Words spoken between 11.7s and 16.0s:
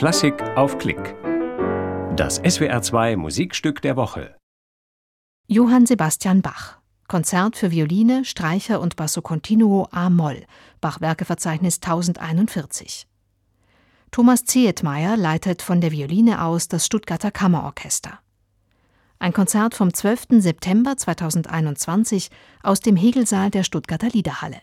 1041. Thomas Zehetmeier leitet von der